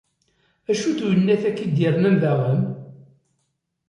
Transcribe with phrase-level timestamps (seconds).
[0.69, 2.61] acu-t uyennat-aki d-yernan daɣen?